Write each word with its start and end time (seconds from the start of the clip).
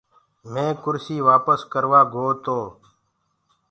مينٚ 0.51 0.77
ڪُرسي 0.83 1.17
وآپس 1.27 1.59
ڪروآ 1.73 1.99
گو 2.13 2.25
تو۔ 2.43 2.59